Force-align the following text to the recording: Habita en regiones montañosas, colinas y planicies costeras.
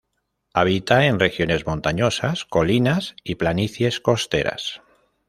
Habita 0.55 1.05
en 1.05 1.19
regiones 1.19 1.67
montañosas, 1.67 2.43
colinas 2.45 3.15
y 3.23 3.35
planicies 3.35 3.99
costeras. 3.99 4.81